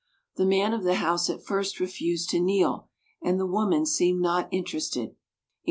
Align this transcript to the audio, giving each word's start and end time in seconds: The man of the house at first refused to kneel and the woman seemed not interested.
The 0.35 0.47
man 0.47 0.73
of 0.73 0.81
the 0.83 0.95
house 0.95 1.29
at 1.29 1.45
first 1.45 1.79
refused 1.79 2.31
to 2.31 2.39
kneel 2.39 2.89
and 3.21 3.39
the 3.39 3.45
woman 3.45 3.85
seemed 3.85 4.19
not 4.23 4.49
interested. 4.51 5.15